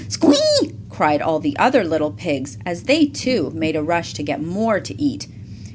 [0.07, 4.41] Squee!" cried all the other little pigs, as they, too, made a rush to get
[4.41, 5.27] more to eat.